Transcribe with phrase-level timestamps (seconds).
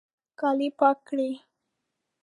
[0.39, 1.31] کالي پاک کړئ